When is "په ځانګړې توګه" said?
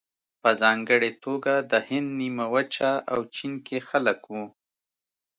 0.41-1.53